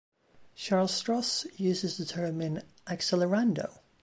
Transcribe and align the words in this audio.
Charles 0.55 0.99
Stross 0.99 1.45
uses 1.59 1.97
the 1.97 2.05
term 2.05 2.41
in 2.41 2.63
"Accelerando". 2.87 3.81